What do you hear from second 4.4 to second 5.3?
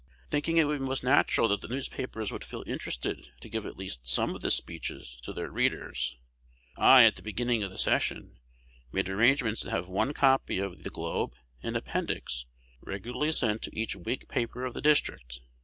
the speeches